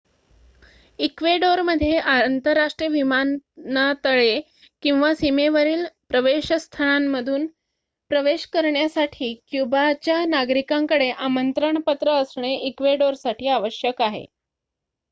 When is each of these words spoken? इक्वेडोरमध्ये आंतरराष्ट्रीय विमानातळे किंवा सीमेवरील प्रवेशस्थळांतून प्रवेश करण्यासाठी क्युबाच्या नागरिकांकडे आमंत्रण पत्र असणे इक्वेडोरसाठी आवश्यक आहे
इक्वेडोरमध्ये 0.99 1.97
आंतरराष्ट्रीय 2.11 2.89
विमानातळे 2.89 4.39
किंवा 4.83 5.13
सीमेवरील 5.15 5.85
प्रवेशस्थळांतून 6.09 7.45
प्रवेश 8.11 8.45
करण्यासाठी 8.53 9.33
क्युबाच्या 9.47 10.23
नागरिकांकडे 10.25 11.09
आमंत्रण 11.19 11.79
पत्र 11.81 12.11
असणे 12.13 12.55
इक्वेडोरसाठी 12.57 13.47
आवश्यक 13.49 14.01
आहे 14.01 14.25